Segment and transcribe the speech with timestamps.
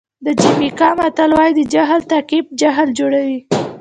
[0.25, 3.39] د جمیکا متل وایي د جاهل تعقیب جاهل جوړوي.